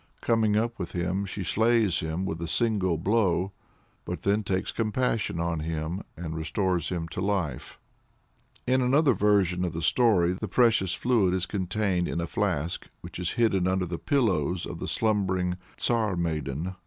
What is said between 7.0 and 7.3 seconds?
to